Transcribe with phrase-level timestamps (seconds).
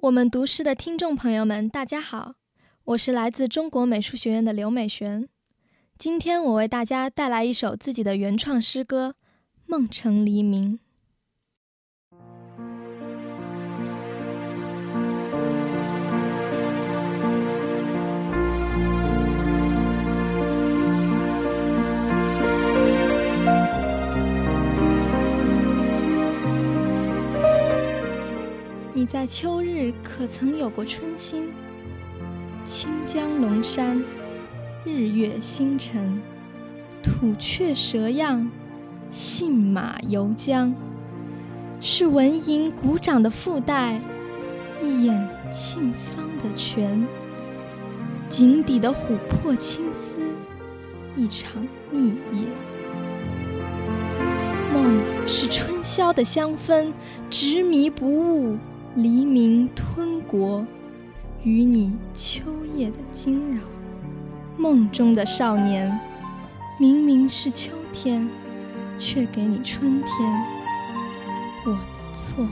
[0.00, 2.34] 我们读诗的听众朋友们，大家好，
[2.84, 5.26] 我是来自中国美术学院的刘美璇。
[5.96, 9.14] 今天我为大家带来一首自己的原创诗歌
[9.64, 10.72] 《梦成黎明》。
[28.96, 31.50] 你在秋日可曾有过春心？
[32.64, 34.02] 清江龙山，
[34.86, 36.18] 日月星辰，
[37.02, 38.50] 土雀蛇样，
[39.10, 40.72] 信马由缰。
[41.78, 44.00] 是蚊蝇鼓掌的附带，
[44.82, 47.06] 一眼沁芳的泉。
[48.30, 52.48] 井底的琥珀青丝，一场蜜夜。
[54.72, 56.94] 梦是春宵的香氛，
[57.28, 58.56] 执迷不悟。
[58.96, 60.64] 黎明吞国，
[61.42, 62.42] 与你秋
[62.74, 63.60] 夜的惊扰。
[64.56, 66.00] 梦中的少年，
[66.80, 68.26] 明明是秋天，
[68.98, 70.32] 却给你春天。
[71.66, 71.78] 我的
[72.14, 72.46] 错。